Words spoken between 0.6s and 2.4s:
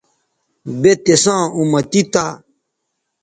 بے تِساں اُمتی تھا